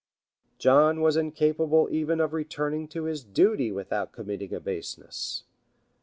[0.57, 5.43] John was incapable even of returning to his duty without committing a baseness.